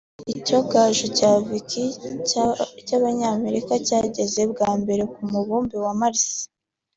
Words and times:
Icyogajuru 0.37 1.09
cya 1.19 1.31
Vikings 1.47 1.95
cy’abanyamerika 2.85 3.73
cyageze 3.87 4.41
bwa 4.51 4.71
mbere 4.81 5.03
ku 5.13 5.21
mubumbe 5.31 5.75
wa 5.85 5.93
Mars 5.99 6.25